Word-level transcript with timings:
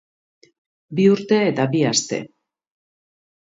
Bi 0.99 1.05
urte 1.15 1.39
eta 1.51 1.67
bi 1.75 1.83
aste. 1.91 2.21